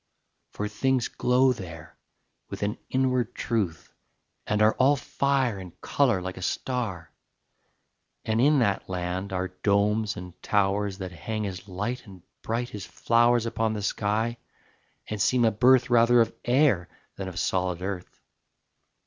For 0.53 0.67
things 0.67 1.09
glow 1.09 1.53
There 1.53 1.95
with 2.49 2.63
an 2.63 2.79
inward 2.89 3.35
truth 3.35 3.93
and 4.47 4.59
are 4.59 4.73
All 4.79 4.95
fire 4.95 5.59
and 5.59 5.79
colour 5.79 6.23
like 6.23 6.37
a 6.37 6.41
star. 6.41 7.11
And 8.25 8.41
in 8.41 8.57
that 8.57 8.89
land 8.89 9.31
are 9.31 9.49
domes 9.61 10.17
and 10.17 10.33
towers 10.41 10.97
That 10.97 11.11
hang 11.11 11.45
as 11.45 11.67
light 11.67 12.07
and 12.07 12.23
bright 12.41 12.73
as 12.73 12.83
flowers 12.83 13.45
Upon 13.45 13.73
the 13.73 13.83
sky, 13.83 14.37
and 15.05 15.21
seem 15.21 15.45
a 15.45 15.51
birth 15.51 15.91
Rather 15.91 16.19
of 16.19 16.33
air 16.45 16.89
than 17.15 17.31
solid 17.37 17.83
earth. 17.83 18.23